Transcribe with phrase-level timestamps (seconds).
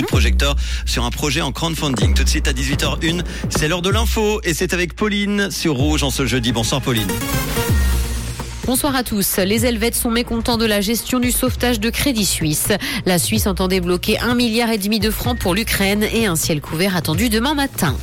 [0.00, 0.56] de projecteur
[0.86, 2.14] sur un projet en crowdfunding.
[2.14, 6.02] Tout de suite à 18h01, c'est l'heure de l'info et c'est avec Pauline sur Rouge
[6.02, 6.52] en ce jeudi.
[6.52, 7.08] Bonsoir Pauline.
[8.68, 9.38] Bonsoir à tous.
[9.38, 12.68] Les Helvètes sont mécontents de la gestion du sauvetage de Crédit Suisse.
[13.06, 17.30] La Suisse entend débloquer un milliard de francs pour l'Ukraine et un ciel couvert attendu
[17.30, 17.96] demain matin.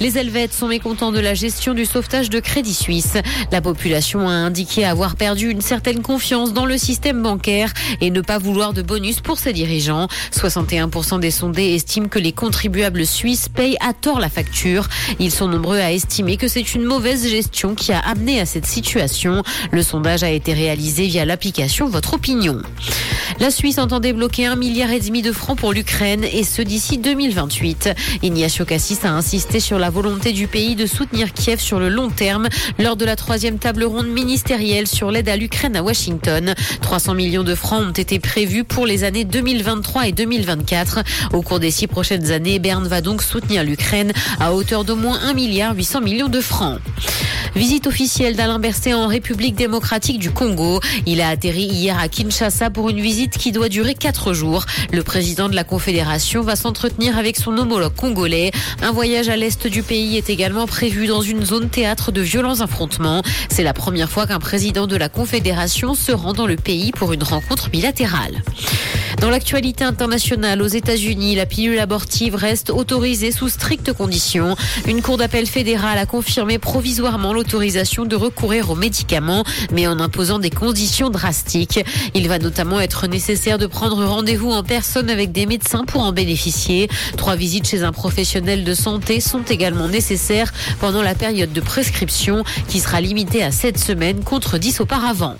[0.00, 3.14] Les Helvètes sont mécontents de la gestion du sauvetage de Crédit Suisse.
[3.50, 8.20] La population a indiqué avoir perdu une certaine confiance dans le système bancaire et ne
[8.20, 10.06] pas vouloir de bonus pour ses dirigeants.
[10.32, 14.86] 61% des sondés estiment que les contribuables suisses payent à tort la facture.
[15.18, 18.66] Ils sont nombreux à estimer que c'est une mauvaise gestion qui a amené à cette
[18.66, 19.42] situation.
[19.72, 22.62] Le sondage a été réalisé via l'application Votre Opinion.
[23.40, 26.98] La Suisse entend débloquer un milliard et demi de francs pour l'Ukraine et ce d'ici
[26.98, 27.90] 2028.
[28.22, 31.88] Ignacio Cassis a insisté sur la la volonté du pays de soutenir Kiev sur le
[31.88, 36.54] long terme lors de la troisième table ronde ministérielle sur l'aide à l'Ukraine à Washington.
[36.82, 40.98] 300 millions de francs ont été prévus pour les années 2023 et 2024.
[41.32, 45.20] Au cours des six prochaines années, Berne va donc soutenir l'Ukraine à hauteur d'au moins
[45.22, 46.80] 1 milliard 800 millions de francs.
[47.54, 50.80] Visite officielle d'Alain Berset en République démocratique du Congo.
[51.06, 54.64] Il a atterri hier à Kinshasa pour une visite qui doit durer quatre jours.
[54.92, 58.52] Le président de la Confédération va s'entretenir avec son homologue congolais.
[58.82, 62.60] Un voyage à l'est du pays est également prévu dans une zone théâtre de violents
[62.60, 63.22] affrontements.
[63.50, 67.12] C'est la première fois qu'un président de la Confédération se rend dans le pays pour
[67.12, 68.42] une rencontre bilatérale.
[69.20, 74.54] Dans l'actualité internationale, aux États-Unis, la pilule abortive reste autorisée sous strictes conditions.
[74.86, 79.42] Une cour d'appel fédérale a confirmé provisoirement l'autorisation de recourir aux médicaments,
[79.72, 81.84] mais en imposant des conditions drastiques.
[82.14, 86.12] Il va notamment être nécessaire de prendre rendez-vous en personne avec des médecins pour en
[86.12, 86.88] bénéficier.
[87.16, 92.44] Trois visites chez un professionnel de santé sont également nécessaires pendant la période de prescription
[92.68, 95.34] qui sera limitée à 7 semaines contre 10 auparavant.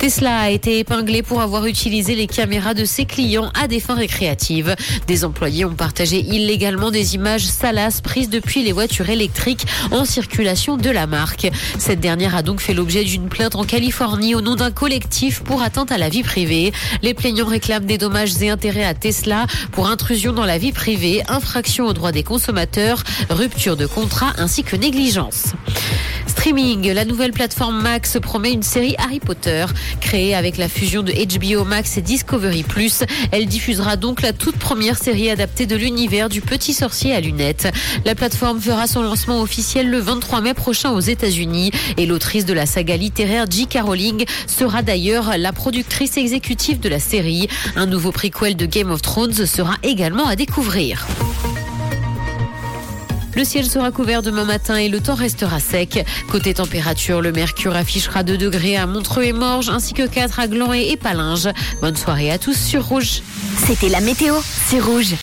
[0.00, 3.96] Tesla a été épinglé pour avoir utilisé les caméras de ses clients à des fins
[3.96, 4.74] récréatives.
[5.06, 10.78] Des employés ont partagé illégalement des images salaces prises depuis les voitures électriques en circulation
[10.78, 11.50] de la marque.
[11.78, 15.60] Cette dernière a donc fait l'objet d'une plainte en Californie au nom d'un collectif pour
[15.60, 16.72] atteinte à la vie privée.
[17.02, 21.22] Les plaignants réclament des dommages et intérêts à Tesla pour intrusion dans la vie privée,
[21.28, 25.52] infraction aux droits des consommateurs, rupture de contrat ainsi que négligence.
[26.50, 29.66] Streaming, la nouvelle plateforme Max promet une série Harry Potter.
[30.00, 32.64] Créée avec la fusion de HBO Max et Discovery
[33.30, 37.68] elle diffusera donc la toute première série adaptée de l'univers du petit sorcier à lunettes.
[38.04, 42.52] La plateforme fera son lancement officiel le 23 mai prochain aux États-Unis et l'autrice de
[42.52, 43.82] la saga littéraire J.K.
[43.84, 47.46] Rowling sera d'ailleurs la productrice exécutive de la série.
[47.76, 51.06] Un nouveau prequel de Game of Thrones sera également à découvrir.
[53.36, 56.04] Le ciel sera couvert demain matin et le temps restera sec.
[56.30, 60.48] Côté température, le mercure affichera 2 degrés à Montreux et Morges ainsi que 4 à
[60.48, 61.48] Gland et Palinges.
[61.80, 63.22] Bonne soirée à tous sur Rouge.
[63.66, 64.34] C'était la météo,
[64.66, 65.14] c'est Rouge.